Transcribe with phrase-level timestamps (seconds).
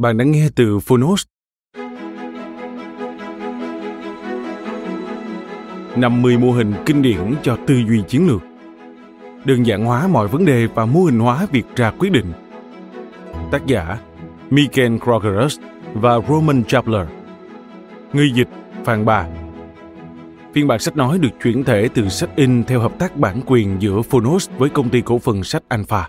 [0.00, 1.24] Bạn đã nghe từ Phonos.
[5.96, 8.42] 50 mô hình kinh điển cho tư duy chiến lược.
[9.44, 12.32] Đơn giản hóa mọi vấn đề và mô hình hóa việc ra quyết định.
[13.50, 13.98] Tác giả,
[14.50, 15.58] Michael Krogerus
[15.94, 17.06] và Roman Chapler.
[18.12, 18.48] Người dịch,
[18.84, 19.26] Phan Bà.
[20.54, 23.76] Phiên bản sách nói được chuyển thể từ sách in theo hợp tác bản quyền
[23.80, 26.08] giữa Phonos với công ty cổ phần sách Alpha.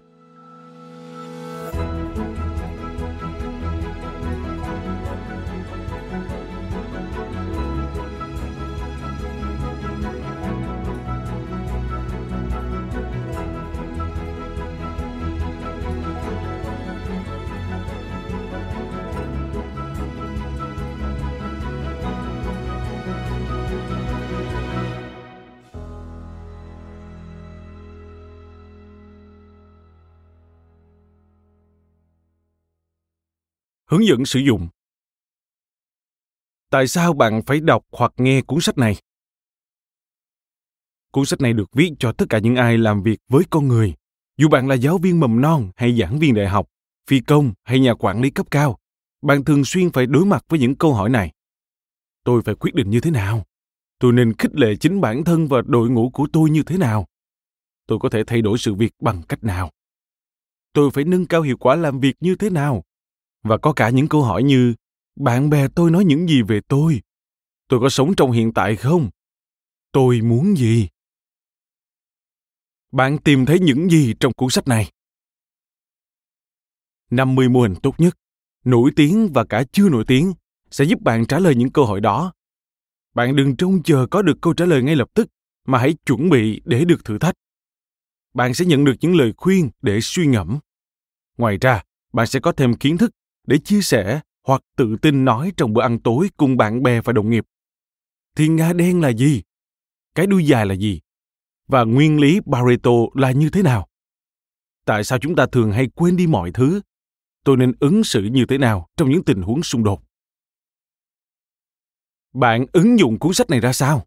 [33.92, 34.68] Hướng dẫn sử dụng
[36.70, 38.96] Tại sao bạn phải đọc hoặc nghe cuốn sách này?
[41.12, 43.94] Cuốn sách này được viết cho tất cả những ai làm việc với con người,
[44.38, 46.68] dù bạn là giáo viên mầm non hay giảng viên đại học,
[47.08, 48.78] phi công hay nhà quản lý cấp cao,
[49.22, 51.32] bạn thường xuyên phải đối mặt với những câu hỏi này.
[52.24, 53.44] Tôi phải quyết định như thế nào?
[54.00, 57.08] Tôi nên khích lệ chính bản thân và đội ngũ của tôi như thế nào?
[57.88, 59.72] Tôi có thể thay đổi sự việc bằng cách nào?
[60.74, 62.84] Tôi phải nâng cao hiệu quả làm việc như thế nào?
[63.44, 64.74] Và có cả những câu hỏi như
[65.16, 67.02] bạn bè tôi nói những gì về tôi
[67.68, 69.10] tôi có sống trong hiện tại không
[69.92, 70.88] tôi muốn gì
[72.92, 74.92] bạn tìm thấy những gì trong cuốn sách này
[77.12, 78.18] 50 mô hình tốt nhất,
[78.66, 80.34] nổi tiếng và cả chưa nổi tiếng
[80.72, 82.34] sẽ giúp bạn trả lời những câu hỏi đó.
[83.14, 85.28] Bạn đừng trông chờ có được câu trả lời ngay lập tức,
[85.68, 87.36] mà hãy chuẩn bị để được thử thách.
[88.34, 90.60] Bạn sẽ nhận được những lời khuyên để suy ngẫm.
[91.38, 93.12] Ngoài ra, bạn sẽ có thêm kiến thức
[93.52, 97.14] để chia sẻ hoặc tự tin nói trong bữa ăn tối cùng bạn bè và
[97.14, 97.46] đồng nghiệp.
[98.36, 99.42] Thiên nga đen là gì?
[100.16, 101.02] Cái đuôi dài là gì?
[101.68, 103.88] Và nguyên lý Pareto là như thế nào?
[104.86, 106.82] Tại sao chúng ta thường hay quên đi mọi thứ?
[107.44, 110.04] Tôi nên ứng xử như thế nào trong những tình huống xung đột?
[112.34, 114.06] Bạn ứng dụng cuốn sách này ra sao?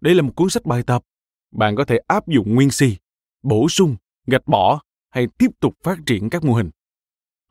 [0.00, 1.02] Đây là một cuốn sách bài tập.
[1.50, 2.96] Bạn có thể áp dụng nguyên si,
[3.42, 6.70] bổ sung, gạch bỏ hay tiếp tục phát triển các mô hình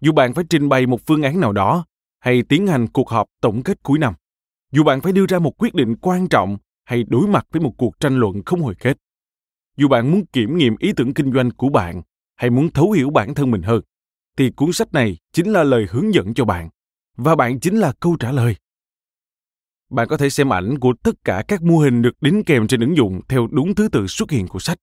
[0.01, 1.85] dù bạn phải trình bày một phương án nào đó
[2.19, 4.13] hay tiến hành cuộc họp tổng kết cuối năm,
[4.71, 7.73] dù bạn phải đưa ra một quyết định quan trọng hay đối mặt với một
[7.77, 8.97] cuộc tranh luận không hồi kết,
[9.77, 12.01] dù bạn muốn kiểm nghiệm ý tưởng kinh doanh của bạn
[12.35, 13.81] hay muốn thấu hiểu bản thân mình hơn,
[14.37, 16.69] thì cuốn sách này chính là lời hướng dẫn cho bạn,
[17.17, 18.55] và bạn chính là câu trả lời.
[19.89, 22.79] Bạn có thể xem ảnh của tất cả các mô hình được đính kèm trên
[22.79, 24.77] ứng dụng theo đúng thứ tự xuất hiện của sách.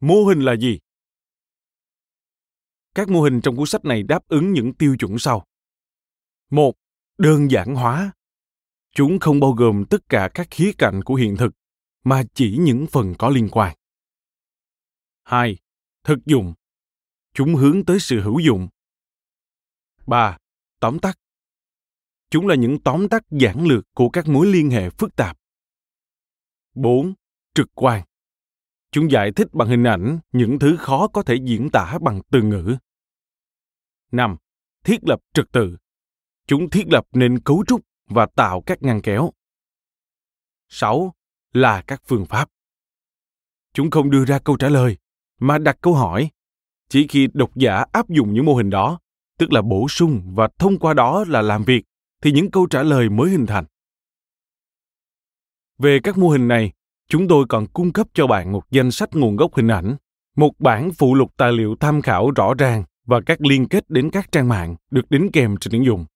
[0.00, 0.78] Mô hình là gì?
[2.94, 5.46] Các mô hình trong cuốn sách này đáp ứng những tiêu chuẩn sau.
[6.50, 6.74] Một,
[7.18, 8.12] đơn giản hóa.
[8.94, 11.50] Chúng không bao gồm tất cả các khía cạnh của hiện thực,
[12.04, 13.76] mà chỉ những phần có liên quan.
[15.24, 15.58] Hai,
[16.04, 16.54] Thực dụng.
[17.34, 18.68] Chúng hướng tới sự hữu dụng.
[20.06, 20.38] Ba,
[20.80, 21.18] Tóm tắt.
[22.30, 25.38] Chúng là những tóm tắt giản lược của các mối liên hệ phức tạp.
[26.74, 27.14] 4.
[27.54, 28.02] Trực quan.
[28.92, 32.42] Chúng giải thích bằng hình ảnh những thứ khó có thể diễn tả bằng từ
[32.42, 32.76] ngữ.
[34.12, 34.36] 5.
[34.84, 35.76] Thiết lập trật tự.
[36.46, 39.30] Chúng thiết lập nên cấu trúc và tạo các ngăn kéo.
[40.68, 41.14] 6.
[41.52, 42.48] Là các phương pháp.
[43.72, 44.96] Chúng không đưa ra câu trả lời,
[45.40, 46.30] mà đặt câu hỏi.
[46.88, 49.00] Chỉ khi độc giả áp dụng những mô hình đó,
[49.38, 51.84] tức là bổ sung và thông qua đó là làm việc
[52.22, 53.64] thì những câu trả lời mới hình thành
[55.78, 56.72] về các mô hình này
[57.12, 59.96] chúng tôi còn cung cấp cho bạn một danh sách nguồn gốc hình ảnh,
[60.36, 64.10] một bản phụ lục tài liệu tham khảo rõ ràng và các liên kết đến
[64.10, 66.06] các trang mạng được đính kèm trên ứng dụng.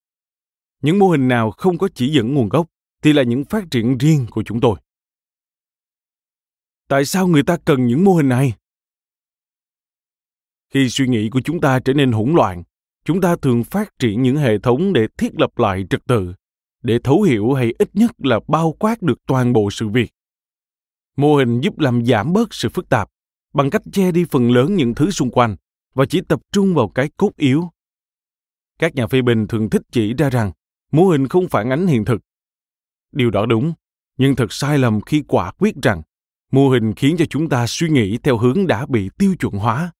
[0.82, 2.66] Những mô hình nào không có chỉ dẫn nguồn gốc
[3.02, 4.78] thì là những phát triển riêng của chúng tôi.
[6.88, 8.52] Tại sao người ta cần những mô hình này?
[10.74, 12.62] Khi suy nghĩ của chúng ta trở nên hỗn loạn,
[13.04, 16.34] chúng ta thường phát triển những hệ thống để thiết lập lại trật tự,
[16.82, 20.15] để thấu hiểu hay ít nhất là bao quát được toàn bộ sự việc
[21.16, 23.08] mô hình giúp làm giảm bớt sự phức tạp
[23.54, 25.56] bằng cách che đi phần lớn những thứ xung quanh
[25.94, 27.68] và chỉ tập trung vào cái cốt yếu.
[28.78, 30.52] Các nhà phê bình thường thích chỉ ra rằng
[30.92, 32.20] mô hình không phản ánh hiện thực.
[33.12, 33.72] Điều đó đúng,
[34.18, 36.02] nhưng thật sai lầm khi quả quyết rằng
[36.52, 39.92] mô hình khiến cho chúng ta suy nghĩ theo hướng đã bị tiêu chuẩn hóa.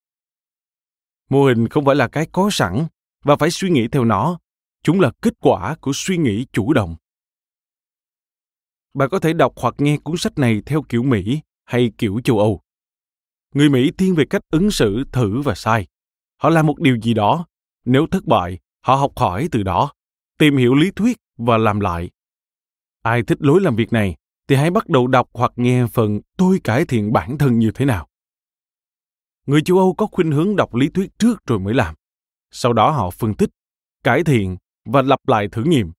[1.29, 2.87] Mô hình không phải là cái có sẵn
[3.23, 4.39] và phải suy nghĩ theo nó,
[4.83, 6.95] chúng là kết quả của suy nghĩ chủ động
[8.93, 12.39] bạn có thể đọc hoặc nghe cuốn sách này theo kiểu mỹ hay kiểu châu
[12.39, 12.61] âu.
[13.53, 15.87] Người mỹ thiên về cách ứng xử thử và sai.
[16.37, 17.45] Họ làm một điều gì đó,
[17.85, 19.91] nếu thất bại, họ học hỏi từ đó,
[20.37, 22.09] tìm hiểu lý thuyết và làm lại.
[23.01, 24.15] Ai thích lối làm việc này
[24.47, 27.85] thì hãy bắt đầu đọc hoặc nghe phần tôi cải thiện bản thân như thế
[27.85, 28.07] nào.
[29.45, 31.95] Người châu âu có khuynh hướng đọc lý thuyết trước rồi mới làm.
[32.51, 33.49] Sau đó họ phân tích,
[34.03, 35.91] cải thiện và lặp lại thử nghiệm.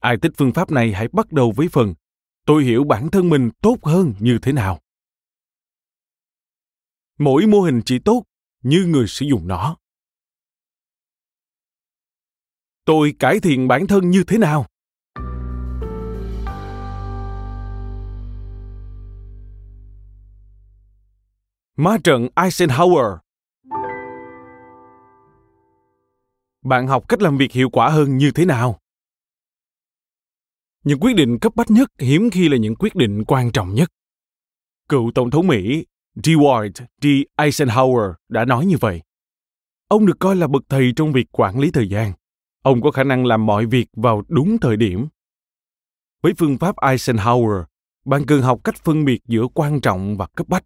[0.00, 1.94] Ai thích phương pháp này hãy bắt đầu với phần
[2.48, 4.80] tôi hiểu bản thân mình tốt hơn như thế nào.
[7.18, 8.22] Mỗi mô hình chỉ tốt
[8.62, 9.76] như người sử dụng nó.
[12.84, 14.66] Tôi cải thiện bản thân như thế nào?
[21.76, 23.18] Ma trận Eisenhower.
[26.62, 28.78] Bạn học cách làm việc hiệu quả hơn như thế nào?
[30.84, 33.90] Những quyết định cấp bách nhất hiếm khi là những quyết định quan trọng nhất.
[34.88, 35.86] Cựu Tổng thống Mỹ
[36.16, 36.70] Dwight
[37.02, 37.06] D.
[37.36, 39.02] Eisenhower đã nói như vậy.
[39.88, 42.12] Ông được coi là bậc thầy trong việc quản lý thời gian.
[42.62, 45.06] Ông có khả năng làm mọi việc vào đúng thời điểm.
[46.22, 47.64] Với phương pháp Eisenhower,
[48.04, 50.64] bạn cần học cách phân biệt giữa quan trọng và cấp bách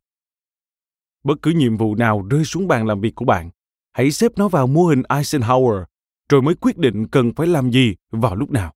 [1.25, 3.51] bất cứ nhiệm vụ nào rơi xuống bàn làm việc của bạn
[3.93, 5.85] hãy xếp nó vào mô hình eisenhower
[6.29, 8.73] rồi mới quyết định cần phải làm gì vào lúc nào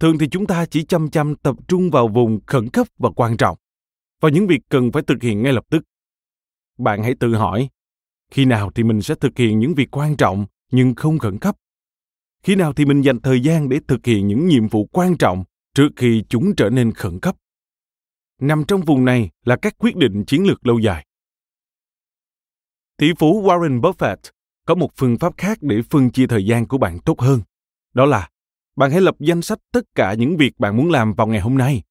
[0.00, 3.36] thường thì chúng ta chỉ chăm chăm tập trung vào vùng khẩn cấp và quan
[3.36, 3.58] trọng
[4.20, 5.82] vào những việc cần phải thực hiện ngay lập tức
[6.78, 7.68] bạn hãy tự hỏi,
[8.30, 11.56] khi nào thì mình sẽ thực hiện những việc quan trọng nhưng không khẩn cấp
[12.42, 15.44] khi nào thì mình dành thời gian để thực hiện những nhiệm vụ quan trọng
[15.74, 17.36] trước khi chúng trở nên khẩn cấp
[18.40, 21.06] nằm trong vùng này là các quyết định chiến lược lâu dài.
[22.96, 24.16] Tỷ phú Warren Buffett
[24.66, 27.40] có một phương pháp khác để phân chia thời gian của bạn tốt hơn.
[27.94, 28.28] Đó là
[28.78, 31.58] bạn hãy lập danh sách tất cả những việc bạn muốn làm vào ngày hôm
[31.58, 31.82] nay.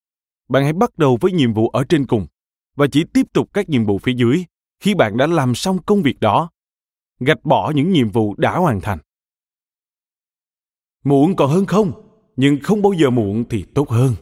[0.49, 2.27] Bạn hãy bắt đầu với nhiệm vụ ở trên cùng
[2.75, 4.45] và chỉ tiếp tục các nhiệm vụ phía dưới
[4.79, 6.49] khi bạn đã làm xong công việc đó.
[7.19, 8.99] Gạch bỏ những nhiệm vụ đã hoàn thành.
[11.03, 11.91] Muộn còn hơn không,
[12.35, 14.15] nhưng không bao giờ muộn thì tốt hơn.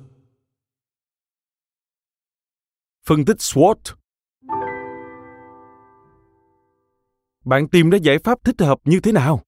[3.06, 3.95] Phân tích SWOT
[7.45, 9.44] Bạn tìm ra giải pháp thích hợp như thế nào?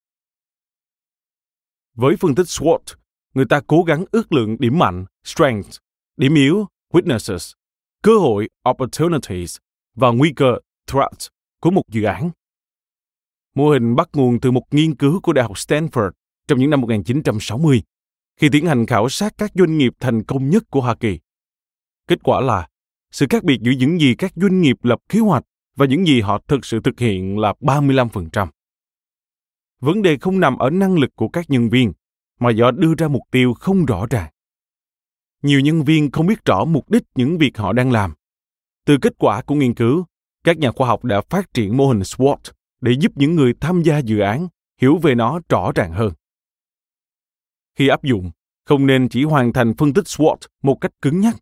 [1.93, 2.79] Với phân tích SWOT,
[3.37, 5.69] người ta cố gắng ước lượng điểm mạnh, strength,
[6.17, 7.53] điểm yếu, weaknesses,
[8.03, 9.57] cơ hội, opportunities
[9.95, 10.57] và nguy cơ,
[10.87, 11.27] threat
[11.61, 12.29] của một dự án.
[13.55, 16.11] Mô hình bắt nguồn từ một nghiên cứu của Đại học Stanford
[16.47, 17.81] trong những năm 1960
[18.37, 21.19] khi tiến hành khảo sát các doanh nghiệp thành công nhất của Hoa Kỳ.
[22.07, 22.67] Kết quả là
[23.11, 25.43] sự khác biệt giữa những gì các doanh nghiệp lập kế hoạch
[25.75, 28.47] và những gì họ thực sự thực hiện là 35%.
[29.79, 31.93] Vấn đề không nằm ở năng lực của các nhân viên,
[32.39, 34.31] mà do đưa ra mục tiêu không rõ ràng.
[35.43, 38.13] Nhiều nhân viên không biết rõ mục đích những việc họ đang làm.
[38.85, 40.05] Từ kết quả của nghiên cứu,
[40.43, 42.37] các nhà khoa học đã phát triển mô hình SWOT
[42.81, 44.47] để giúp những người tham gia dự án
[44.81, 46.13] hiểu về nó rõ ràng hơn.
[47.75, 48.31] Khi áp dụng,
[48.65, 51.35] không nên chỉ hoàn thành phân tích SWOT một cách cứng nhắc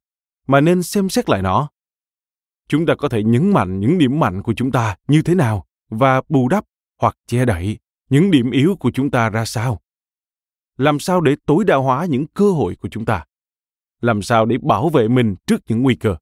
[0.48, 1.70] mà nên xem xét lại nó
[2.70, 5.66] chúng ta có thể nhấn mạnh những điểm mạnh của chúng ta như thế nào
[5.90, 6.66] và bù đắp
[7.02, 7.78] hoặc che đậy
[8.10, 9.80] những điểm yếu của chúng ta ra sao
[10.78, 13.26] làm sao để tối đa hóa những cơ hội của chúng ta?
[14.02, 16.16] Làm sao để bảo vệ mình trước những nguy cơ?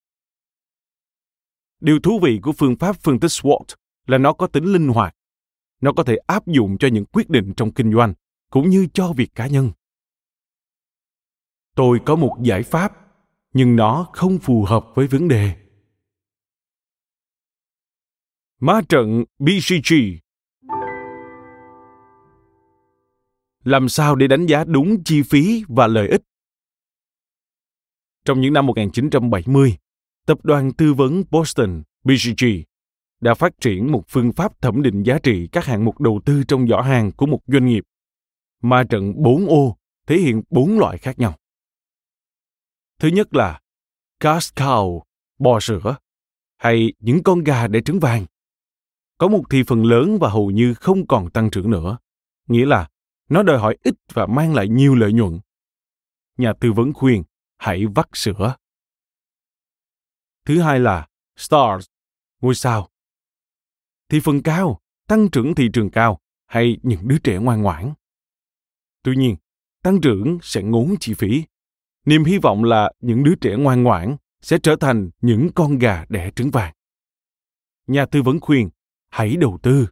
[1.79, 3.65] Điều thú vị của phương pháp phân tích SWOT
[4.07, 5.15] là nó có tính linh hoạt.
[5.81, 8.13] Nó có thể áp dụng cho những quyết định trong kinh doanh
[8.49, 9.71] cũng như cho việc cá nhân.
[11.75, 12.93] Tôi có một giải pháp,
[13.53, 15.55] nhưng nó không phù hợp với vấn đề.
[18.59, 19.93] Ma trận BCG
[23.63, 26.21] làm sao để đánh giá đúng chi phí và lợi ích.
[28.25, 29.77] Trong những năm 1970,
[30.25, 32.45] tập đoàn tư vấn Boston BCG
[33.21, 36.43] đã phát triển một phương pháp thẩm định giá trị các hạng mục đầu tư
[36.47, 37.83] trong giỏ hàng của một doanh nghiệp.
[38.61, 39.77] Ma trận 4 ô
[40.07, 41.35] thể hiện bốn loại khác nhau.
[42.99, 43.59] Thứ nhất là
[44.19, 45.01] cash cow,
[45.39, 45.95] bò sữa,
[46.57, 48.25] hay những con gà để trứng vàng.
[49.17, 51.97] Có một thị phần lớn và hầu như không còn tăng trưởng nữa,
[52.47, 52.89] nghĩa là
[53.29, 55.39] nó đòi hỏi ít và mang lại nhiều lợi nhuận.
[56.37, 57.23] Nhà tư vấn khuyên
[57.57, 58.55] hãy vắt sữa.
[60.45, 61.85] Thứ hai là stars,
[62.41, 62.89] ngôi sao.
[64.09, 67.93] Thị phần cao, tăng trưởng thị trường cao hay những đứa trẻ ngoan ngoãn.
[69.03, 69.35] Tuy nhiên,
[69.83, 71.43] tăng trưởng sẽ ngốn chi phí.
[72.05, 76.05] Niềm hy vọng là những đứa trẻ ngoan ngoãn sẽ trở thành những con gà
[76.09, 76.73] đẻ trứng vàng.
[77.87, 78.69] Nhà tư vấn khuyên,
[79.09, 79.87] hãy đầu tư.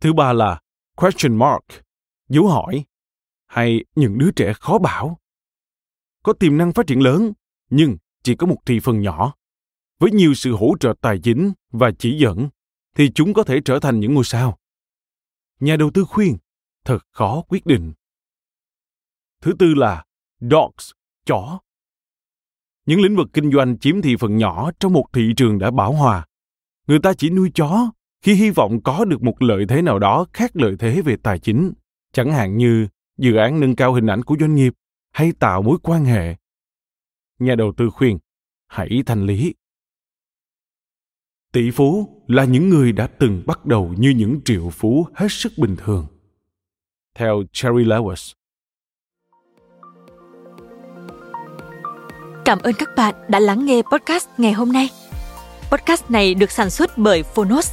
[0.00, 0.60] Thứ ba là
[1.00, 1.84] question mark,
[2.28, 2.84] dấu hỏi,
[3.46, 5.20] hay những đứa trẻ khó bảo.
[6.22, 7.32] Có tiềm năng phát triển lớn,
[7.70, 9.34] nhưng chỉ có một thị phần nhỏ.
[9.98, 12.48] Với nhiều sự hỗ trợ tài chính và chỉ dẫn,
[12.96, 14.58] thì chúng có thể trở thành những ngôi sao.
[15.60, 16.36] Nhà đầu tư khuyên,
[16.84, 17.92] thật khó quyết định.
[19.40, 20.04] Thứ tư là
[20.40, 20.90] dogs,
[21.26, 21.60] chó.
[22.86, 25.92] Những lĩnh vực kinh doanh chiếm thị phần nhỏ trong một thị trường đã bão
[25.92, 26.26] hòa.
[26.86, 27.90] Người ta chỉ nuôi chó
[28.22, 31.38] khi hy vọng có được một lợi thế nào đó khác lợi thế về tài
[31.38, 31.72] chính,
[32.12, 34.72] chẳng hạn như dự án nâng cao hình ảnh của doanh nghiệp
[35.12, 36.36] hay tạo mối quan hệ.
[37.38, 38.18] Nhà đầu tư khuyên,
[38.66, 39.54] hãy thành lý.
[41.52, 45.52] Tỷ phú là những người đã từng bắt đầu như những triệu phú hết sức
[45.56, 46.06] bình thường.
[47.14, 48.34] Theo Cherry Lewis.
[52.44, 54.88] Cảm ơn các bạn đã lắng nghe podcast ngày hôm nay.
[55.70, 57.72] Podcast này được sản xuất bởi Phonos,